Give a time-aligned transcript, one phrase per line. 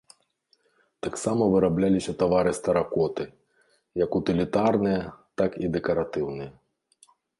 [1.07, 3.23] Таксама вырабляліся тавары з тэракоты,
[4.03, 5.03] як утылітарныя,
[5.43, 6.51] так і дэкаратыўныя.